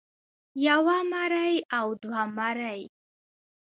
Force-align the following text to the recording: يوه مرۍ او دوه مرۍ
يوه 0.67 0.97
مرۍ 1.13 1.53
او 1.77 1.87
دوه 2.01 2.21
مرۍ 2.37 2.81